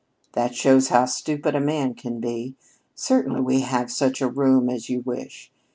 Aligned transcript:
"That 0.33 0.55
shows 0.55 0.87
how 0.87 1.05
stupid 1.05 1.53
a 1.53 1.59
man 1.59 1.93
can 1.93 2.19
be. 2.19 2.55
Certainly 2.95 3.41
we 3.41 3.59
have 3.61 3.91
such 3.91 4.19
a 4.19 4.27
room 4.31 4.67
as 4.67 4.89
you 4.89 5.01
wish. 5.01 5.51